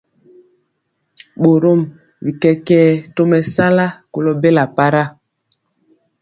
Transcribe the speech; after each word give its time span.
Borom 1.41 1.79
bi 2.23 2.31
kɛkɛɛ 2.41 2.89
tomesala 3.15 3.85
kolo 4.13 4.31
bela 4.41 4.63
para. 4.75 5.03